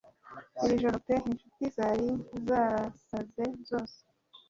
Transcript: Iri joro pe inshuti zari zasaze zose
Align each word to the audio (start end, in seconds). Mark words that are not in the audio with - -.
Iri 0.63 0.81
joro 0.81 0.97
pe 1.07 1.15
inshuti 1.29 1.63
zari 1.75 2.09
zasaze 2.47 3.45
zose 3.67 3.97